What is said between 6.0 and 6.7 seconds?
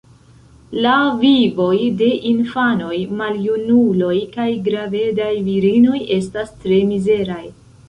estas